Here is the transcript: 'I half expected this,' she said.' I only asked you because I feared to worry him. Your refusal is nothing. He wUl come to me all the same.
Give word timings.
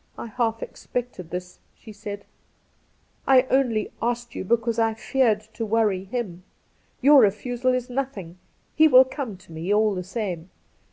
'I 0.18 0.26
half 0.26 0.60
expected 0.60 1.30
this,' 1.30 1.60
she 1.76 1.92
said.' 1.92 2.24
I 3.28 3.42
only 3.42 3.92
asked 4.02 4.34
you 4.34 4.42
because 4.42 4.76
I 4.76 4.94
feared 4.94 5.38
to 5.54 5.64
worry 5.64 6.02
him. 6.02 6.42
Your 7.00 7.20
refusal 7.20 7.72
is 7.72 7.88
nothing. 7.88 8.38
He 8.74 8.88
wUl 8.88 9.04
come 9.04 9.36
to 9.36 9.52
me 9.52 9.72
all 9.72 9.94
the 9.94 10.02
same. 10.02 10.50